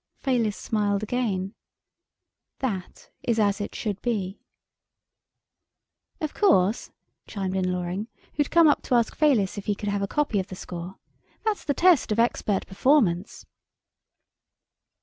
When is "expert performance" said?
12.19-13.45